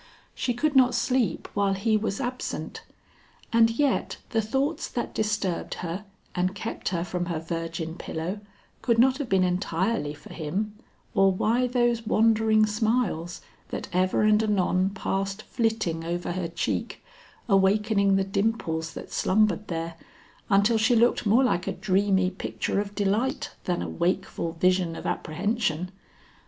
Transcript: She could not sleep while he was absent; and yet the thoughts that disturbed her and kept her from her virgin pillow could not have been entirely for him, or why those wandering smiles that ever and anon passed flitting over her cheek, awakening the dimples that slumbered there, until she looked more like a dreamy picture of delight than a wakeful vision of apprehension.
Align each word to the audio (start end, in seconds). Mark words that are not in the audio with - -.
She 0.33 0.55
could 0.55 0.75
not 0.75 0.95
sleep 0.95 1.47
while 1.53 1.73
he 1.75 1.95
was 1.95 2.19
absent; 2.19 2.81
and 3.53 3.69
yet 3.69 4.17
the 4.31 4.41
thoughts 4.41 4.87
that 4.87 5.13
disturbed 5.13 5.75
her 5.85 6.05
and 6.33 6.55
kept 6.55 6.89
her 6.89 7.03
from 7.03 7.27
her 7.27 7.37
virgin 7.39 7.93
pillow 7.99 8.39
could 8.81 8.97
not 8.97 9.19
have 9.19 9.29
been 9.29 9.43
entirely 9.43 10.15
for 10.15 10.33
him, 10.33 10.73
or 11.13 11.31
why 11.31 11.67
those 11.67 12.07
wandering 12.07 12.65
smiles 12.65 13.41
that 13.69 13.89
ever 13.93 14.23
and 14.23 14.41
anon 14.41 14.89
passed 14.89 15.43
flitting 15.43 16.03
over 16.03 16.31
her 16.31 16.47
cheek, 16.47 17.03
awakening 17.47 18.15
the 18.15 18.23
dimples 18.23 18.95
that 18.95 19.11
slumbered 19.11 19.67
there, 19.67 19.97
until 20.49 20.79
she 20.79 20.95
looked 20.95 21.27
more 21.27 21.43
like 21.43 21.67
a 21.67 21.71
dreamy 21.71 22.31
picture 22.31 22.81
of 22.81 22.95
delight 22.95 23.51
than 23.65 23.83
a 23.83 23.87
wakeful 23.87 24.53
vision 24.53 24.95
of 24.95 25.05
apprehension. 25.05 25.91